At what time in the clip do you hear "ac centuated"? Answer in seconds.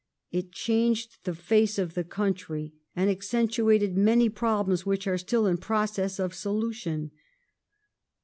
3.07-3.93